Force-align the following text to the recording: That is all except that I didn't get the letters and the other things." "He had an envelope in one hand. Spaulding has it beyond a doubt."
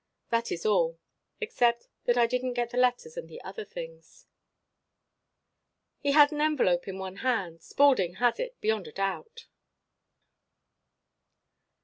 That 0.31 0.51
is 0.51 0.65
all 0.65 0.97
except 1.39 1.87
that 2.05 2.17
I 2.17 2.25
didn't 2.25 2.55
get 2.55 2.71
the 2.71 2.77
letters 2.77 3.17
and 3.17 3.29
the 3.29 3.39
other 3.43 3.63
things." 3.63 4.25
"He 5.99 6.13
had 6.13 6.31
an 6.31 6.41
envelope 6.41 6.87
in 6.87 6.97
one 6.97 7.17
hand. 7.17 7.61
Spaulding 7.61 8.15
has 8.15 8.39
it 8.39 8.59
beyond 8.61 8.87
a 8.87 8.91
doubt." 8.93 9.45